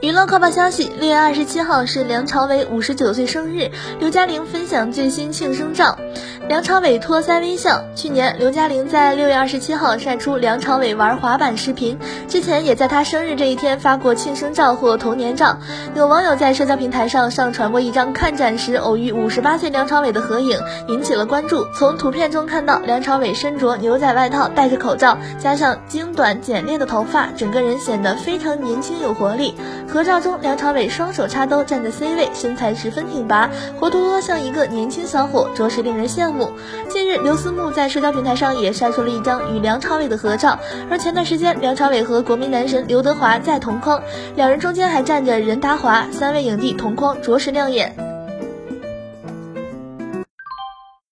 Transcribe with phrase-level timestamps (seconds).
[0.00, 5.98] 娱乐快报消息：六月二十七号是梁朝伟五十九岁生日，刘嘉玲分享最新庆生照，
[6.48, 7.82] 梁朝伟托腮微笑。
[7.96, 11.98] 去年，刘嘉玲在六月二十七号晒出梁朝伟玩滑板视频，
[12.28, 15.58] 之前也在他生日这一天发过庆生照或童年照。
[15.96, 21.66] 有网友在社交平台上上传过一张看展时偶遇五十八岁梁朝伟的合影，引起了关注。
[21.74, 29.56] 从图片中看到梁朝伟身着牛仔外套，戴着口罩，加上精短简练的头发，整个人显得非常年轻有活力。
[29.88, 36.52] 合照中，梁朝伟双手插兜站在 C 位，身材十分挺拔，活脱脱像一个年轻小伙，着实令人羡慕。
[36.90, 40.58] 近日，刘思慕在社交平台上也晒出了一张与梁朝伟的合照，
[40.90, 44.00] 而前段时间，梁朝伟和国民男神刘德华在同框，
[44.36, 48.07] 两人中间还站着任达华，三位影帝同框，着实亮眼。